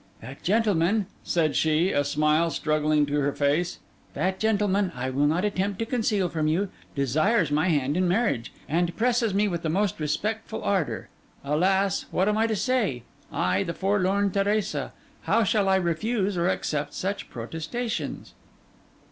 'That 0.21 0.41
gentleman,' 0.41 1.05
said 1.23 1.55
she, 1.55 1.91
a 1.91 2.03
smile 2.03 2.49
struggling 2.49 3.05
to 3.05 3.19
her 3.19 3.31
face, 3.33 3.77
'that 4.15 4.39
gentleman, 4.39 4.91
I 4.95 5.11
will 5.11 5.27
not 5.27 5.45
attempt 5.45 5.77
to 5.77 5.85
conceal 5.85 6.27
from 6.27 6.47
you, 6.47 6.69
desires 6.95 7.51
my 7.51 7.67
hand 7.69 7.95
in 7.95 8.07
marriage, 8.07 8.51
and 8.67 8.95
presses 8.97 9.31
me 9.35 9.47
with 9.47 9.61
the 9.61 9.69
most 9.69 9.99
respectful 9.99 10.63
ardour. 10.63 11.09
Alas, 11.43 12.07
what 12.09 12.27
am 12.27 12.35
I 12.35 12.47
to 12.47 12.55
say? 12.55 13.03
I, 13.31 13.61
the 13.61 13.75
forlorn 13.75 14.31
Teresa, 14.31 14.91
how 15.25 15.43
shall 15.43 15.69
I 15.69 15.75
refuse 15.75 16.35
or 16.35 16.47
accept 16.49 16.95
such 16.95 17.29
protestations? 17.29 18.33